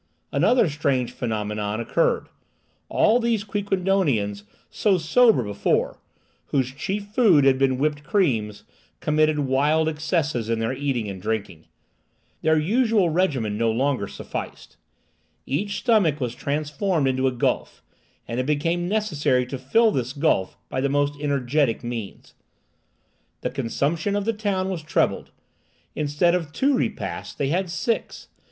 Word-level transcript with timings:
Another 0.31 0.67
strange 0.67 1.11
phenomenon 1.11 1.79
occurred. 1.79 2.25
All 2.89 3.19
these 3.19 3.43
Quiquendonians, 3.43 4.45
so 4.71 4.97
sober 4.97 5.43
before, 5.43 5.99
whose 6.47 6.73
chief 6.73 7.09
food 7.09 7.45
had 7.45 7.59
been 7.59 7.77
whipped 7.77 8.03
creams, 8.03 8.63
committed 8.99 9.37
wild 9.41 9.87
excesses 9.87 10.49
in 10.49 10.57
their 10.57 10.73
eating 10.73 11.07
and 11.07 11.21
drinking. 11.21 11.65
Their 12.41 12.57
usual 12.57 13.11
regimen 13.11 13.59
no 13.59 13.69
longer 13.71 14.07
sufficed. 14.07 14.75
Each 15.45 15.77
stomach 15.77 16.19
was 16.19 16.33
transformed 16.33 17.07
into 17.07 17.27
a 17.27 17.31
gulf, 17.31 17.83
and 18.27 18.39
it 18.39 18.47
became 18.47 18.87
necessary 18.87 19.45
to 19.45 19.59
fill 19.59 19.91
this 19.91 20.13
gulf 20.13 20.57
by 20.67 20.81
the 20.81 20.89
most 20.89 21.13
energetic 21.21 21.83
means. 21.83 22.33
The 23.41 23.51
consumption 23.51 24.15
of 24.15 24.25
the 24.25 24.33
town 24.33 24.67
was 24.67 24.81
trebled. 24.81 25.29
Instead 25.95 26.33
of 26.33 26.51
two 26.51 26.75
repasts 26.75 27.35
they 27.35 27.49
had 27.49 27.69
six. 27.69 28.29